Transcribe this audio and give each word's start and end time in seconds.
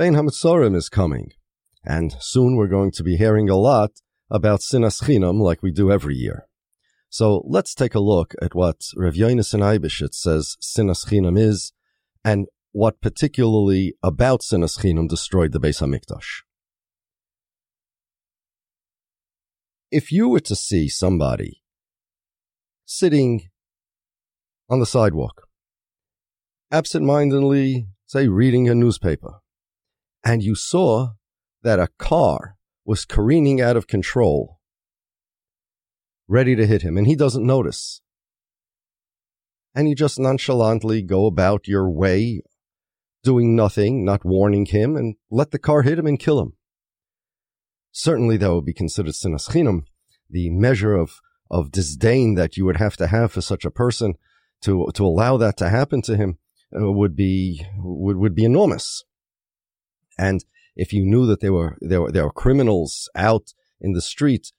Bein 0.00 0.14
HaMetzorim 0.14 0.74
is 0.74 0.88
coming, 0.88 1.32
and 1.84 2.16
soon 2.20 2.56
we're 2.56 2.68
going 2.68 2.90
to 2.92 3.02
be 3.02 3.18
hearing 3.18 3.50
a 3.50 3.54
lot 3.54 3.90
about 4.30 4.60
Sinas 4.60 5.02
Chinam 5.02 5.42
like 5.42 5.62
we 5.62 5.70
do 5.70 5.92
every 5.92 6.14
year. 6.14 6.46
So 7.10 7.44
let's 7.46 7.74
take 7.74 7.94
a 7.94 8.00
look 8.00 8.32
at 8.40 8.54
what 8.54 8.80
Rav 8.96 9.12
Yonasan 9.12 10.14
says 10.14 10.56
Sinas 10.58 11.06
Chinam 11.06 11.38
is, 11.38 11.74
and 12.24 12.46
what 12.72 13.02
particularly 13.02 13.92
about 14.02 14.40
Sinas 14.40 14.78
Chinam 14.78 15.06
destroyed 15.06 15.52
the 15.52 15.60
Beis 15.60 15.82
Hamikdash. 15.82 16.44
If 19.90 20.10
you 20.10 20.30
were 20.30 20.40
to 20.40 20.56
see 20.56 20.88
somebody 20.88 21.60
sitting 22.86 23.50
on 24.70 24.80
the 24.80 24.86
sidewalk, 24.86 25.42
absent-mindedly, 26.72 27.88
say, 28.06 28.28
reading 28.28 28.66
a 28.66 28.74
newspaper, 28.74 29.42
and 30.24 30.42
you 30.42 30.54
saw 30.54 31.12
that 31.62 31.78
a 31.78 31.88
car 31.98 32.56
was 32.84 33.04
careening 33.04 33.60
out 33.60 33.76
of 33.76 33.86
control, 33.86 34.58
ready 36.28 36.56
to 36.56 36.66
hit 36.66 36.82
him, 36.82 36.96
and 36.96 37.06
he 37.06 37.16
doesn't 37.16 37.46
notice. 37.46 38.00
And 39.74 39.88
you 39.88 39.94
just 39.94 40.18
nonchalantly 40.18 41.02
go 41.02 41.26
about 41.26 41.68
your 41.68 41.90
way, 41.90 42.42
doing 43.22 43.54
nothing, 43.54 44.04
not 44.04 44.24
warning 44.24 44.66
him, 44.66 44.96
and 44.96 45.14
let 45.30 45.50
the 45.50 45.58
car 45.58 45.82
hit 45.82 45.98
him 45.98 46.06
and 46.06 46.18
kill 46.18 46.40
him. 46.40 46.54
Certainly 47.92 48.38
that 48.38 48.52
would 48.52 48.64
be 48.64 48.72
considered 48.72 49.14
sinas 49.14 49.50
chinam, 49.50 49.82
the 50.28 50.50
measure 50.50 50.94
of, 50.94 51.20
of 51.50 51.72
disdain 51.72 52.34
that 52.34 52.56
you 52.56 52.64
would 52.64 52.76
have 52.78 52.96
to 52.96 53.08
have 53.08 53.32
for 53.32 53.40
such 53.40 53.64
a 53.64 53.70
person 53.70 54.14
to, 54.62 54.88
to 54.94 55.04
allow 55.04 55.36
that 55.36 55.56
to 55.58 55.68
happen 55.68 56.02
to 56.02 56.16
him 56.16 56.38
uh, 56.74 56.90
would 56.90 57.16
be, 57.16 57.64
would, 57.76 58.16
would 58.16 58.34
be 58.34 58.44
enormous. 58.44 59.04
And 60.20 60.44
if 60.76 60.92
you 60.92 61.06
knew 61.06 61.24
that 61.26 61.40
there 61.40 61.54
were, 61.54 61.78
there 61.80 62.02
were, 62.02 62.12
there 62.12 62.24
were 62.24 62.42
criminals 62.44 63.08
out 63.14 63.54
in 63.80 63.92
the 63.94 64.02
street 64.02 64.52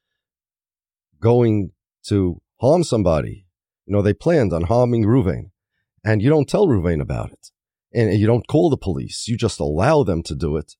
going 1.19 1.71
to 2.07 2.41
harm 2.59 2.83
somebody, 2.83 3.45
you 3.85 3.93
know, 3.93 4.01
they 4.01 4.13
planned 4.13 4.53
on 4.53 4.63
harming 4.63 5.05
Ruvain 5.05 5.51
and 6.03 6.19
you 6.19 6.29
don't 6.31 6.49
tell 6.49 6.67
Ruvain 6.67 6.99
about 6.99 7.31
it 7.31 7.51
and 7.93 8.19
you 8.19 8.25
don't 8.25 8.47
call 8.47 8.71
the 8.71 8.77
police. 8.77 9.27
You 9.27 9.37
just 9.37 9.59
allow 9.59 10.01
them 10.03 10.23
to 10.23 10.35
do 10.35 10.57
it. 10.57 10.73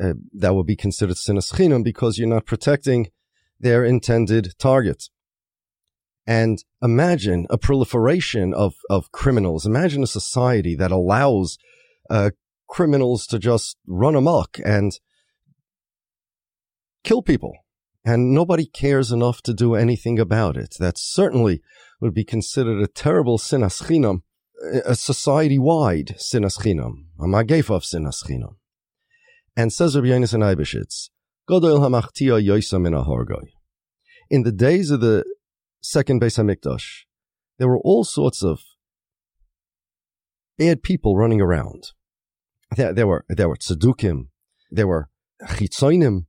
Uh, 0.00 0.14
that 0.32 0.54
would 0.54 0.66
be 0.66 0.76
considered 0.76 1.16
sinas 1.16 1.84
because 1.84 2.16
you're 2.16 2.28
not 2.28 2.46
protecting 2.46 3.08
their 3.58 3.84
intended 3.84 4.54
target. 4.58 5.08
And 6.24 6.62
imagine 6.80 7.48
a 7.50 7.58
proliferation 7.58 8.54
of, 8.54 8.74
of 8.88 9.10
criminals. 9.10 9.66
Imagine 9.66 10.04
a 10.04 10.06
society 10.20 10.76
that 10.76 10.92
allows 10.92 11.58
uh, 12.08 12.30
criminals 12.70 13.26
to 13.26 13.38
just 13.38 13.76
run 13.86 14.14
amok 14.14 14.58
and 14.64 14.98
kill 17.04 17.20
people. 17.20 17.52
And 18.04 18.32
nobody 18.32 18.64
cares 18.64 19.12
enough 19.12 19.42
to 19.42 19.52
do 19.52 19.74
anything 19.74 20.18
about 20.18 20.56
it. 20.56 20.76
That 20.78 20.96
certainly 20.96 21.60
would 22.00 22.14
be 22.14 22.24
considered 22.24 22.80
a 22.80 22.86
terrible 22.86 23.36
sinas 23.36 23.82
chinam, 23.82 24.22
a 24.86 24.94
society-wide 24.94 26.16
sinas 26.16 26.58
chinam, 26.60 27.04
a 27.18 27.24
magef 27.24 27.68
of 27.68 27.82
sinas 27.82 28.24
chinam. 28.24 28.54
And 29.54 29.70
says 29.70 29.96
Rabbi 29.96 30.08
Yonasan 30.08 30.42
Eibeshitz, 30.42 31.10
Godol 31.48 31.80
hamachtia 31.80 32.40
yoisa 32.42 32.80
min 32.80 32.94
In 34.30 34.44
the 34.44 34.52
days 34.52 34.90
of 34.90 35.00
the 35.00 35.24
second 35.82 36.22
Beis 36.22 36.38
Hamikdash, 36.38 37.04
there 37.58 37.68
were 37.68 37.80
all 37.80 38.04
sorts 38.04 38.42
of 38.42 38.60
bad 40.56 40.82
people 40.82 41.16
running 41.16 41.40
around. 41.40 41.92
There, 42.76 42.92
there 42.92 43.06
were 43.06 43.24
there 43.28 43.48
were 43.48 43.56
tzedukim, 43.56 44.28
there 44.70 44.86
were 44.86 45.08
chitzonim, 45.42 46.26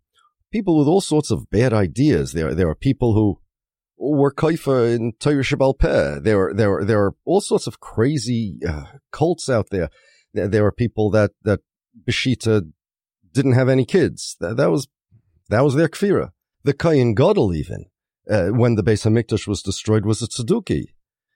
people 0.51 0.77
with 0.77 0.87
all 0.87 1.01
sorts 1.01 1.31
of 1.31 1.49
bad 1.49 1.73
ideas. 1.73 2.33
There 2.33 2.55
there 2.55 2.67
were 2.67 2.75
people 2.75 3.13
who 3.13 3.39
were 3.97 4.33
kaifa 4.33 4.95
in 4.95 5.13
Torah 5.19 5.43
Sheb'al 5.43 5.77
Peh. 5.77 6.19
There 6.19 6.37
were 6.37 6.53
there 6.53 6.69
were 6.69 6.85
there 6.85 6.99
were 6.99 7.15
all 7.25 7.41
sorts 7.41 7.67
of 7.67 7.79
crazy 7.79 8.57
uh, 8.67 8.85
cults 9.11 9.49
out 9.49 9.69
there. 9.69 9.89
there. 10.33 10.47
There 10.47 10.63
were 10.63 10.71
people 10.71 11.11
that 11.11 11.31
that 11.43 11.59
Beshita 12.07 12.71
didn't 13.33 13.53
have 13.53 13.69
any 13.69 13.85
kids. 13.85 14.35
That, 14.39 14.57
that 14.57 14.71
was 14.71 14.87
that 15.49 15.61
was 15.61 15.75
their 15.75 15.89
kfira. 15.89 16.31
The 16.63 16.73
Kayin 16.73 17.15
Gadol 17.15 17.53
even 17.53 17.85
uh, 18.29 18.47
when 18.47 18.75
the 18.75 18.83
Beis 18.83 19.05
Hamikdash 19.05 19.47
was 19.47 19.61
destroyed 19.61 20.05
was 20.05 20.21
a 20.21 20.27
tzeduki. 20.27 20.85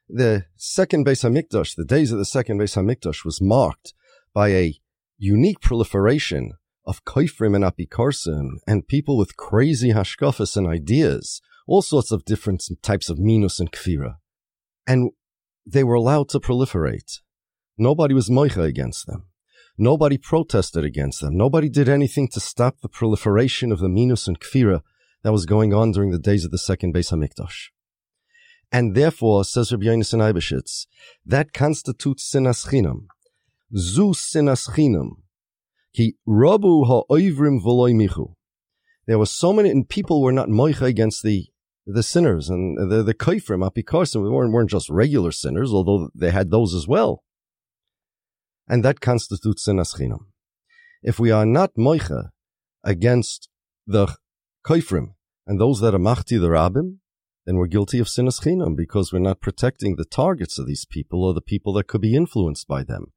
The 0.08 0.46
second 0.56 1.06
Beis 1.06 1.24
Hamikdash, 1.28 1.76
the 1.76 1.86
days 1.86 2.12
of 2.12 2.20
the 2.20 2.26
second 2.26 2.60
Beis 2.60 2.76
Hamikdash, 2.76 3.26
was 3.26 3.42
marked 3.42 3.94
by 4.34 4.50
a 4.50 4.76
unique 5.18 5.62
proliferation 5.62 6.54
of 6.86 7.04
koifrim 7.06 7.56
and 7.56 7.64
apikarsim 7.64 8.58
and 8.68 8.88
people 8.88 9.18
with 9.18 9.38
crazy 9.38 9.92
hashkafas 9.92 10.56
and 10.56 10.68
ideas, 10.68 11.42
all 11.68 11.82
sorts 11.82 12.12
of 12.12 12.26
different 12.26 12.64
types 12.82 13.10
of 13.10 13.20
minus 13.20 13.60
and 13.60 13.72
kfira. 13.72 14.16
And 14.86 15.12
they 15.66 15.84
were 15.84 15.96
allowed 15.96 16.30
to 16.30 16.40
proliferate. 16.40 17.20
Nobody 17.78 18.14
was 18.14 18.30
moicha 18.30 18.64
against 18.64 19.08
them. 19.08 19.26
Nobody 19.78 20.18
protested 20.18 20.86
against 20.86 21.22
them. 21.22 21.36
Nobody 21.36 21.70
did 21.70 21.90
anything 21.90 22.30
to 22.30 22.40
stop 22.40 22.80
the 22.80 22.88
proliferation 22.88 23.72
of 23.72 23.80
the 23.80 23.90
minus 23.90 24.28
and 24.28 24.40
kfira 24.40 24.82
that 25.24 25.34
was 25.34 25.46
going 25.46 25.74
on 25.74 25.92
during 25.92 26.12
the 26.12 26.20
days 26.20 26.46
of 26.46 26.52
the 26.52 26.58
second 26.58 26.94
Beis 26.94 27.12
Hamikdash. 27.12 27.70
And 28.72 28.96
therefore, 28.96 29.44
says 29.44 29.72
Rabbi 29.72 29.86
Yonasan 29.86 30.20
Eibeshitz, 30.20 30.86
that 31.26 31.52
constitutes 31.52 32.32
sinas 32.32 32.68
chinam. 32.68 33.08
Zu 33.74 34.14
sinas. 34.14 34.68
Ki 35.96 36.16
rabu 36.28 36.86
ha'oivrim 36.86 37.64
v'loi 37.64 37.96
michu. 37.96 38.36
There 39.08 39.20
were 39.20 39.26
so 39.26 39.54
many, 39.54 39.70
and 39.70 39.88
people 39.88 40.22
were 40.22 40.32
not 40.32 40.50
moicha 40.50 40.84
against 40.84 41.24
the 41.24 41.46
the 41.88 42.02
sinners 42.02 42.50
and 42.50 42.92
the 42.92 43.04
the 43.04 43.14
kaifrim 43.14 43.62
apikarsim 43.70 44.30
weren't 44.32 44.52
weren't 44.52 44.72
just 44.72 44.90
regular 44.90 45.32
sinners, 45.32 45.72
although 45.72 46.10
they 46.16 46.32
had 46.32 46.50
those 46.50 46.74
as 46.74 46.88
well 46.88 47.24
and 48.68 48.84
that 48.84 49.02
constitutes 49.02 49.68
sinas 49.68 49.96
chinam. 49.98 50.26
If 51.02 51.20
we 51.20 51.32
are 51.32 51.46
not 51.46 51.76
moicha 51.76 52.30
against 52.84 53.50
the 53.86 54.16
koifrim 54.66 55.14
and 55.46 55.60
those 55.60 55.80
that 55.82 55.94
are 55.94 56.00
machti 56.00 56.40
the 56.40 56.50
rabbim, 56.50 56.98
then 57.46 57.58
we're 57.58 57.68
guilty 57.68 58.00
of 58.00 58.08
sinas 58.08 58.42
chinam 58.42 58.76
because 58.76 59.14
we're 59.14 59.20
not 59.20 59.42
protecting 59.42 59.96
the 59.96 60.06
targets 60.06 60.58
of 60.58 60.66
these 60.66 60.86
people 60.86 61.24
or 61.24 61.34
the 61.34 61.42
people 61.42 61.74
that 61.74 61.88
could 61.88 62.02
be 62.02 62.16
influenced 62.16 62.68
by 62.68 62.84
them. 62.84 63.14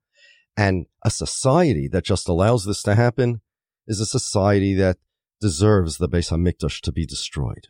And 0.59 0.87
a 1.05 1.11
society 1.11 1.87
that 1.87 2.03
just 2.05 2.29
allows 2.29 2.65
this 2.65 2.83
to 2.83 2.97
happen 2.97 3.43
is 3.87 4.01
a 4.01 4.07
society 4.07 4.75
that 4.75 4.99
deserves 5.41 5.99
the 5.99 6.09
Beis 6.09 6.33
Hamikdash 6.33 6.81
to 6.81 6.91
be 6.91 7.07
destroyed. 7.07 7.67